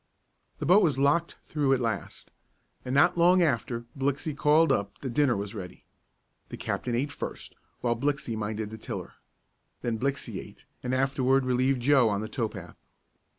[0.57, 2.31] The boat was "locked through" at last,
[2.83, 5.85] and not long after Blixey called up that dinner was ready.
[6.49, 9.13] The captain ate first, while Blixey minded the tiller.
[9.83, 12.77] Then Blixey ate, and afterward relieved Joe on the tow path.